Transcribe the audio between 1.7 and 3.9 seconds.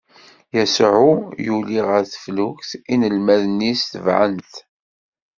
ɣer teflukt, inelmaden-is